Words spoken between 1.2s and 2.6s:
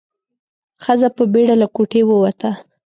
بيړه له کوټې ووته.